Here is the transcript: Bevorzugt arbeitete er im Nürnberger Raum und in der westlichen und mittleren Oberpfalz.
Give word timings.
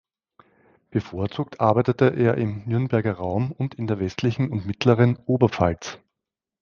Bevorzugt 0.89 1.59
arbeitete 1.59 2.05
er 2.07 2.33
im 2.39 2.63
Nürnberger 2.65 3.11
Raum 3.13 3.51
und 3.51 3.75
in 3.75 3.85
der 3.85 3.99
westlichen 3.99 4.49
und 4.51 4.65
mittleren 4.65 5.15
Oberpfalz. 5.27 5.99